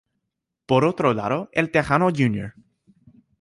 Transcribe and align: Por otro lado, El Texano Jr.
Por 0.65 0.83
otro 0.83 1.13
lado, 1.13 1.49
El 1.51 1.69
Texano 1.69 2.09
Jr. 2.09 2.55